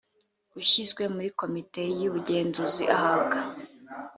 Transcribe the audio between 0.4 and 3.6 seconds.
ushyizwe muri komite y ubugenzuzi ahabwa